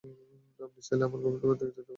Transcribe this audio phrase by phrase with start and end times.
[0.59, 1.89] আপনি চাইলে আমরা আরো গভীরে যেতে পারি।